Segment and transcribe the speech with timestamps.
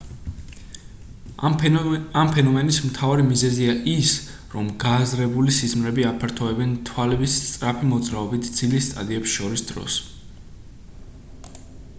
[1.49, 4.15] ამ ფენომენის მთავარი მიზეზია ის
[4.55, 10.03] რომ გააზრებული სიზმრები აფართოებენ თვალების სწრაფი მოძრაობით ძილის სტადიებს შორის დროს